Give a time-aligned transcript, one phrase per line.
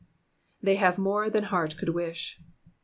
[0.63, 2.37] "They have mare than heart could wish.''''